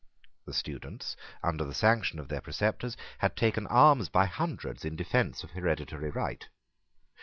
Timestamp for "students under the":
0.55-1.75